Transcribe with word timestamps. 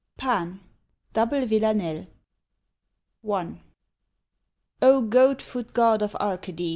PAN 0.17 0.61
DOUBLE 1.13 1.45
VILLANELLE 1.45 2.07
I. 3.31 3.59
O 4.81 5.01
GOAT 5.03 5.43
FOOT 5.43 5.75
God 5.75 6.01
of 6.01 6.15
Arcady! 6.15 6.69